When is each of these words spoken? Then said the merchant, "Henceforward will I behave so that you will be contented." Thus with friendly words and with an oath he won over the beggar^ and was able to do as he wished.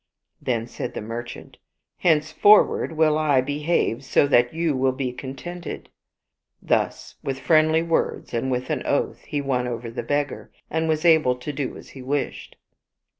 Then 0.41 0.65
said 0.65 0.95
the 0.95 1.01
merchant, 1.01 1.57
"Henceforward 1.99 2.93
will 2.93 3.19
I 3.19 3.39
behave 3.39 4.03
so 4.03 4.25
that 4.29 4.51
you 4.51 4.75
will 4.75 4.93
be 4.93 5.13
contented." 5.13 5.89
Thus 6.59 7.13
with 7.21 7.37
friendly 7.39 7.83
words 7.83 8.33
and 8.33 8.49
with 8.49 8.71
an 8.71 8.81
oath 8.87 9.21
he 9.25 9.41
won 9.41 9.67
over 9.67 9.91
the 9.91 10.01
beggar^ 10.01 10.49
and 10.71 10.89
was 10.89 11.05
able 11.05 11.35
to 11.35 11.53
do 11.53 11.77
as 11.77 11.89
he 11.89 12.01
wished. 12.01 12.55